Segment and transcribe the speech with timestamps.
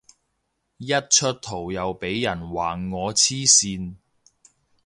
[0.77, 3.97] 一出圖又俾人話我黐線